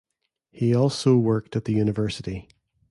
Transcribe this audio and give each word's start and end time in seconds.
He 0.49 0.73
also 0.73 1.15
worked 1.15 1.55
at 1.55 1.65
the 1.65 1.73
University. 1.73 2.49